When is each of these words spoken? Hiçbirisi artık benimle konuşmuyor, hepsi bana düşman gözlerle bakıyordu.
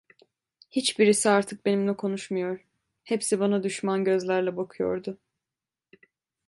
Hiçbirisi 0.71 1.29
artık 1.29 1.65
benimle 1.65 1.95
konuşmuyor, 1.97 2.65
hepsi 3.03 3.39
bana 3.39 3.63
düşman 3.63 4.03
gözlerle 4.03 4.57
bakıyordu. 4.57 5.17